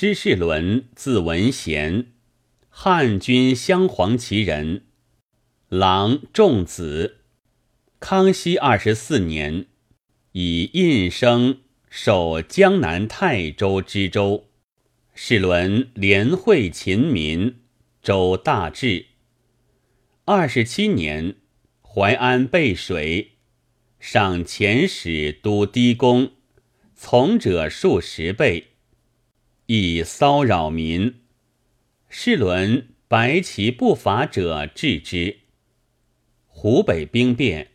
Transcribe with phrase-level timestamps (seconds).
[0.00, 2.12] 施世伦，字文贤，
[2.68, 4.84] 汉军镶黄旗人，
[5.68, 7.22] 郎仲子。
[7.98, 9.66] 康熙二十四年，
[10.30, 14.46] 以印生守江南泰州知州。
[15.16, 17.56] 世伦连会勤民，
[18.00, 19.06] 周大治。
[20.26, 21.34] 二十七年，
[21.82, 23.32] 淮安背水，
[23.98, 26.30] 上遣使督堤工，
[26.94, 28.68] 从者数十倍。
[29.70, 31.16] 以骚扰民，
[32.08, 35.40] 世伦白其不法者治之。
[36.46, 37.72] 湖北兵变，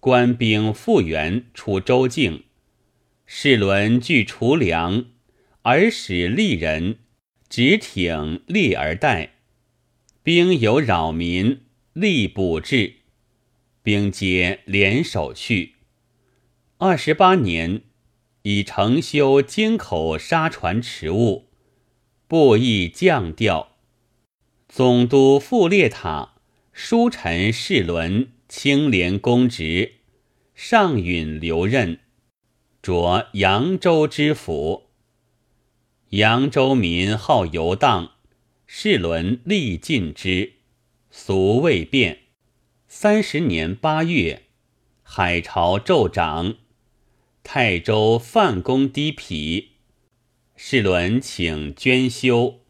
[0.00, 2.42] 官兵复援出州境，
[3.24, 5.04] 世伦据储粮，
[5.62, 6.98] 而使利人
[7.48, 9.34] 直挺利而待。
[10.24, 11.60] 兵有扰民，
[11.92, 12.94] 利补至，
[13.84, 15.76] 兵皆联手去。
[16.78, 17.82] 二十八年。
[18.50, 21.50] 以承修京口沙船池物，
[22.26, 23.76] 布役降调。
[24.66, 26.36] 总督傅列塔
[26.72, 29.96] 书臣世伦清廉公职，
[30.54, 31.98] 上允留任，
[32.80, 34.84] 着扬州知府。
[36.08, 38.12] 扬州民好游荡，
[38.66, 40.54] 世伦力尽之，
[41.10, 42.20] 俗未变。
[42.86, 44.44] 三十年八月，
[45.02, 46.54] 海潮骤涨。
[47.50, 49.68] 泰州范公低圮，
[50.54, 52.60] 世伦请捐修。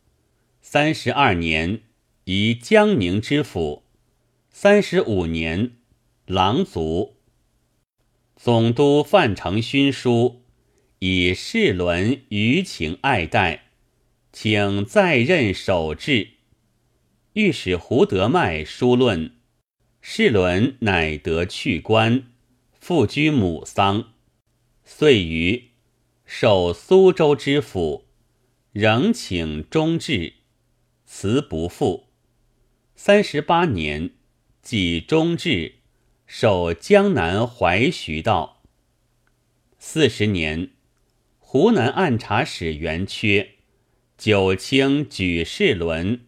[0.61, 1.81] 三十二年，
[2.27, 3.83] 移江宁知府。
[4.51, 5.73] 三十五年，
[6.27, 7.17] 郎卒。
[8.37, 10.43] 总督范成勋书，
[11.01, 13.71] 以世伦余情爱戴，
[14.33, 16.35] 请再任守制。
[17.33, 19.33] 御史胡德迈书论，
[20.01, 22.29] 世伦乃得去官，
[22.79, 24.13] 复居母丧。
[24.91, 25.73] 遂于
[26.25, 28.07] 受苏州知府，
[28.73, 30.33] 仍请终至，
[31.05, 32.09] 辞不复。
[32.97, 34.15] 三十八年，
[34.63, 35.75] 即终至，
[36.27, 38.63] 守江南淮徐道。
[39.79, 40.71] 四十年，
[41.39, 43.57] 湖南按察使袁缺，
[44.17, 46.23] 九卿举世伦，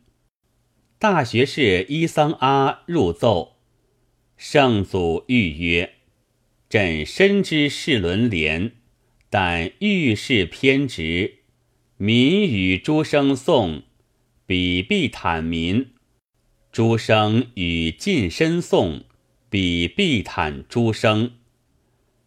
[0.99, 3.57] 大学士伊桑阿入奏，
[4.37, 6.00] 圣祖谕曰。
[6.71, 8.71] 朕深知世伦廉，
[9.29, 11.39] 但遇事偏执，
[11.97, 13.83] 民与诸生颂，
[14.47, 15.87] 彼必坦民；
[16.71, 19.03] 诸生与近身颂，
[19.49, 21.33] 彼必坦诸生。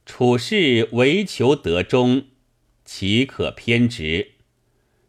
[0.05, 2.25] 处事唯求得中，
[2.83, 4.31] 岂可偏执？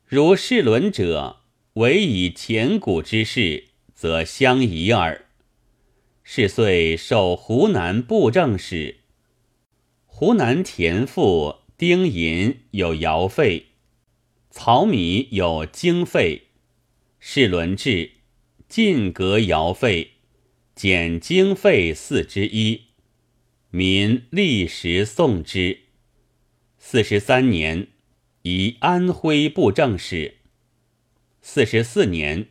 [0.07, 1.41] 如世伦者，
[1.73, 5.27] 唯以前古之事，则相宜耳。
[6.23, 9.01] 是岁受湖南布政使。
[10.17, 13.71] 湖南田赋丁银有徭费，
[14.49, 16.51] 曹米有经费，
[17.19, 18.13] 世伦制，
[18.69, 20.13] 尽革徭费，
[20.77, 22.83] 减经费四之一，
[23.71, 25.81] 民立时送之。
[26.79, 27.89] 四十三年，
[28.43, 30.37] 以安徽布政使。
[31.43, 32.51] 四十四年，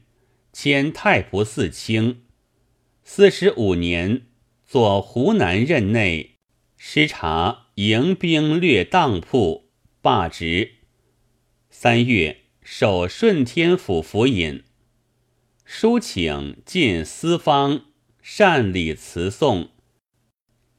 [0.51, 2.23] 迁太仆寺卿。
[3.05, 4.23] 四十五年，
[4.65, 6.32] 做湖南任内。
[6.85, 9.69] 师察迎兵掠当铺，
[10.01, 10.79] 罢职。
[11.69, 14.65] 三月，守顺天府府尹。
[15.63, 17.85] 书请进私方，
[18.21, 19.69] 善礼辞送。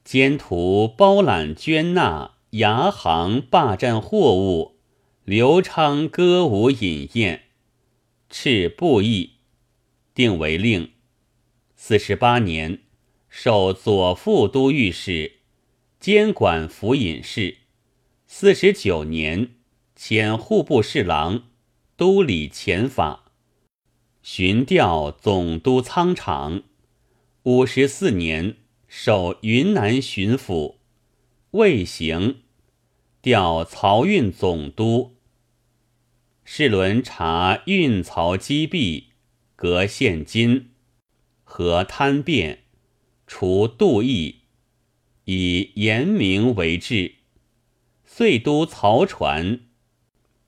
[0.03, 4.77] 监徒包揽捐纳，牙行霸占货物，
[5.23, 7.45] 刘昌歌舞饮宴，
[8.29, 9.31] 敕布役，
[10.13, 10.91] 定为令。
[11.75, 12.83] 四十八年，
[13.27, 15.34] 受左副都御史。
[15.99, 17.57] 监管府尹事，
[18.27, 19.55] 四十九年
[19.97, 21.45] 遣户部侍郎、
[21.95, 23.31] 都理遣法，
[24.21, 26.63] 巡调总督仓场。
[27.43, 28.57] 五十四年
[28.87, 30.75] 守云南巡抚，
[31.51, 32.41] 未行，
[33.21, 35.15] 调漕运总督。
[36.43, 39.09] 世伦查运漕积弊，
[39.55, 40.71] 革现金，
[41.43, 42.63] 和贪变，
[43.25, 44.41] 除杜役。
[45.25, 47.15] 以严明为治，
[48.05, 49.59] 遂都漕船，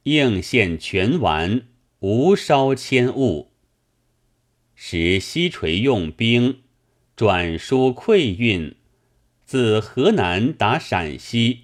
[0.04, 1.68] 应县全完，
[2.00, 3.52] 无烧迁物。
[4.76, 6.60] 时西垂用兵，
[7.16, 8.76] 转输馈运，
[9.44, 11.62] 自河南达陕西，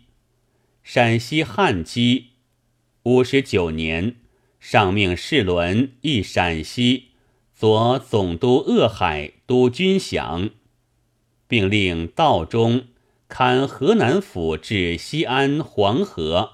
[0.82, 2.30] 陕西旱饥。
[3.04, 4.16] 五十九年，
[4.60, 7.10] 上命世伦诣陕西，
[7.54, 10.52] 左总督鄂海都军饷，
[11.48, 12.88] 并令道中。
[13.36, 16.52] 勘河南府至西安、黄河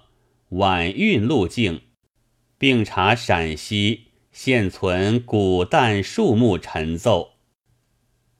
[0.51, 1.81] 晚运路径，
[2.57, 7.31] 并查陕西现存古淡树木陈奏。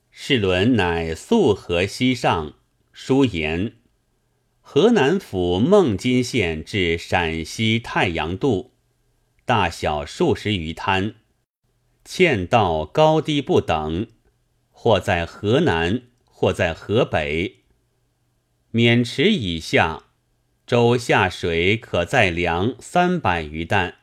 [0.10, 2.54] 世伦乃溯河西上，
[2.94, 3.74] 书言：
[4.62, 8.72] 河南府孟津县至陕西太阳渡，
[9.44, 11.16] 大小数十余滩，
[12.06, 14.08] 堑道高低不等，
[14.70, 17.58] 或在河南，或在河北。
[18.72, 20.04] 渑池以下，
[20.68, 23.96] 周下水可载粮三百余担，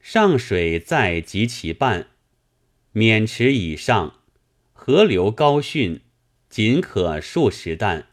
[0.00, 2.08] 上水载及其半；
[2.92, 4.20] 渑池以上，
[4.74, 6.00] 河流高汛，
[6.50, 8.08] 仅可数十担。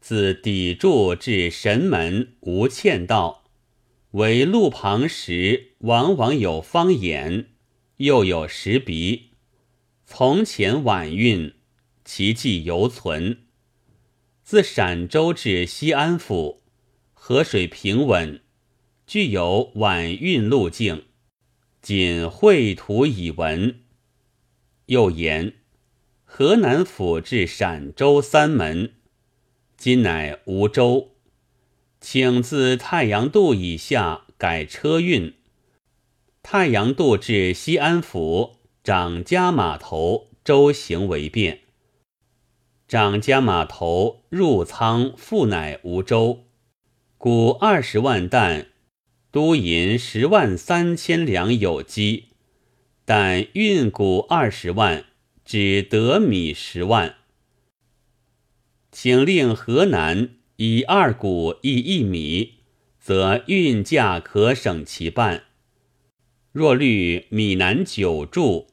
[0.00, 3.44] 自砥柱至神门无堑道，
[4.10, 7.50] 唯路旁时往往有方眼，
[7.98, 9.30] 又有石鼻。
[10.04, 11.54] 从前晚运，
[12.04, 13.43] 其迹犹存。
[14.44, 16.60] 自陕州至西安府，
[17.14, 18.42] 河水平稳，
[19.06, 21.06] 具有晚运路径，
[21.80, 23.80] 仅绘图以闻。
[24.84, 25.54] 又言
[26.26, 28.92] 河南府至陕州三门，
[29.78, 31.12] 今乃吴州，
[31.98, 35.32] 请自太阳渡以下改车运。
[36.42, 41.63] 太阳渡至西安府，长家码头舟行为便。
[42.86, 46.44] 长家码头入仓复乃梧州，
[47.16, 48.66] 谷二十万担，
[49.30, 52.26] 都银十万三千两有机，
[53.06, 55.06] 但运谷二十万，
[55.46, 57.14] 只得米十万。
[58.92, 62.58] 请令河南以二谷一一米，
[63.00, 65.44] 则运价可省其半。
[66.52, 68.68] 若虑米难久住，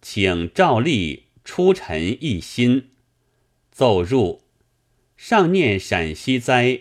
[0.00, 2.89] 请照例出陈一新。
[3.70, 4.42] 奏入，
[5.16, 6.80] 上念陕西灾，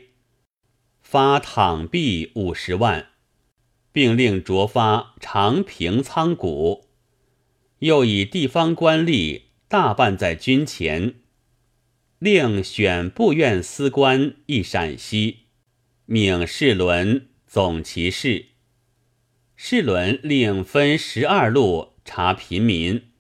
[1.01, 3.09] 发躺币五十万，
[3.91, 6.88] 并令着发长平仓谷，
[7.80, 11.15] 又以地方官吏大办在军前，
[12.18, 15.45] 令选部院司官一陕西，
[16.06, 18.47] 命世伦总其事。
[19.56, 23.12] 世伦令分十二路查贫民，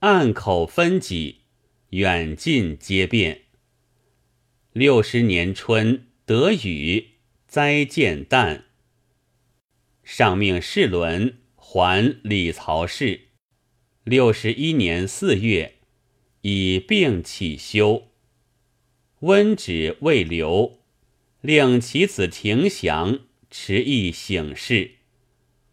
[0.00, 1.42] 按口分给。
[1.90, 3.44] 远近皆变。
[4.74, 7.12] 六十年春得雨，
[7.46, 8.66] 灾渐淡。
[10.04, 13.28] 上命世伦还李曹氏。
[14.04, 15.76] 六十一年四月，
[16.42, 18.08] 以病起休。
[19.20, 20.80] 温旨未留，
[21.40, 23.20] 令其子廷祥
[23.50, 24.90] 持意省事。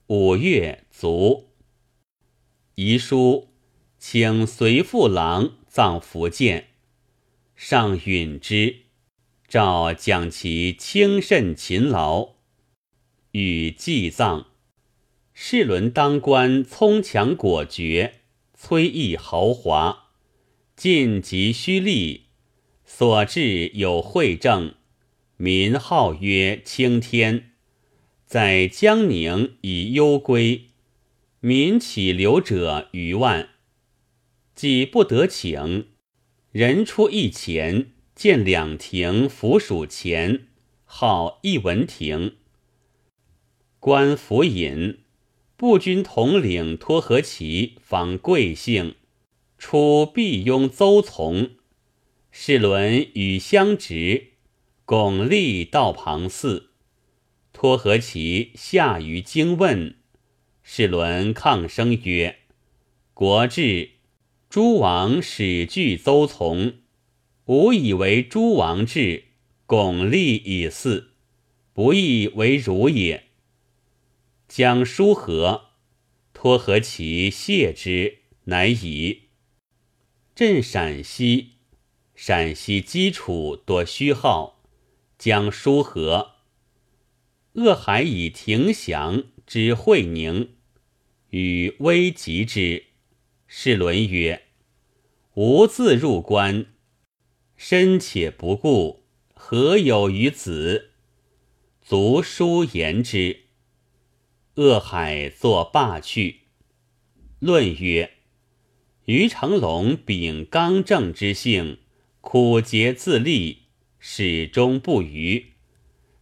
[0.08, 1.50] 五月卒。
[2.76, 3.50] 遗书，
[4.00, 5.58] 请随父郎。
[5.76, 6.68] 葬福建，
[7.58, 8.78] 上允之，
[9.46, 12.36] 诏讲其轻慎勤劳，
[13.32, 14.48] 与祭葬。
[15.34, 18.22] 世伦当官聪强果决，
[18.54, 20.12] 崔毅豪华，
[20.78, 22.28] 尽急虚力，
[22.86, 24.76] 所至有惠政，
[25.36, 27.52] 民号曰青天。
[28.26, 30.70] 在江宁以幽归，
[31.42, 33.50] 民起流者余万。
[34.56, 35.90] 既不得请，
[36.54, 40.48] 人出一钱，见两庭府属前，
[40.86, 42.38] 号一文亭。
[43.82, 45.00] 官府尹
[45.58, 48.96] 步军统领托和其访贵姓，
[49.58, 51.52] 出必庸邹从。
[52.32, 54.28] 世伦与相执，
[54.86, 56.70] 巩立道旁寺。
[57.52, 59.96] 托和其下于京问，
[60.64, 62.38] 世伦抗声曰
[63.14, 63.92] ：“国志。”
[64.56, 66.76] 诸王始惧邹从，
[67.48, 69.26] 吾以为诸王志，
[69.66, 71.12] 巩立以祀，
[71.74, 73.26] 不亦为汝也。
[74.48, 75.72] 将书和，
[76.32, 79.24] 托和其谢之，乃已。
[80.34, 81.56] 镇陕西，
[82.16, 84.64] 陕西基础多虚耗，
[85.18, 86.36] 将书和。
[87.56, 90.52] 鄂海以庭降之会宁，
[91.32, 92.86] 与危急之。
[93.48, 94.44] 世伦曰。
[95.36, 96.68] 吾自入关，
[97.58, 100.92] 身且不顾，何有于子？
[101.82, 103.42] 卒书言之。
[104.56, 106.44] 恶海作罢去。
[107.40, 108.12] 论曰：
[109.08, 111.80] 于成龙秉刚正之性，
[112.22, 113.64] 苦节自立，
[114.00, 115.48] 始终不渝，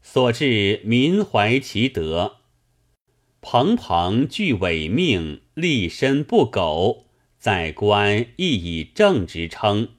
[0.01, 2.37] 所致民怀其德。
[3.41, 7.02] 彭彭具伪命，立身不苟。
[7.43, 9.95] 在官亦以正直称。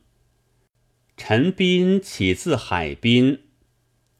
[1.15, 3.41] 陈斌起自海滨，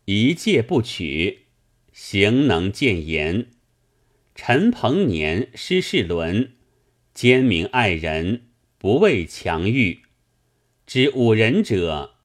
[0.05, 1.47] 一介不取，
[1.91, 3.47] 行能见言。
[4.35, 6.53] 陈鹏年、施世伦，
[7.15, 10.01] 奸明爱人，不畏强欲。
[10.87, 12.17] 知五人者，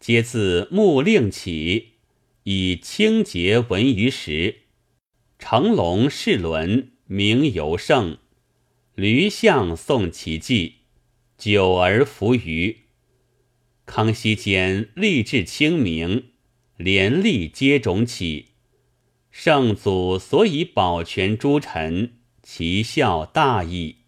[0.00, 1.88] 皆自穆令起，
[2.44, 4.60] 以清洁闻于时。
[5.38, 8.16] 成龙、世伦名尤盛，
[8.98, 10.78] 驴相送其迹，
[11.36, 12.78] 久而弗余。
[13.86, 16.30] 康熙间立志清明，
[16.76, 18.46] 廉吏皆种起。
[19.30, 23.98] 圣祖所以保全诸臣，其效大矣。